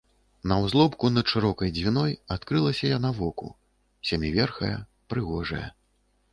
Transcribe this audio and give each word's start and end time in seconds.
На 0.51 0.55
ўзлобку 0.61 1.11
над 1.17 1.25
шырокай 1.33 1.69
Дзвіной 1.75 2.15
адкрылася 2.37 2.85
яна 2.97 3.13
воку, 3.21 3.53
сяміверхая, 4.13 4.75
прыгожая. 5.15 5.67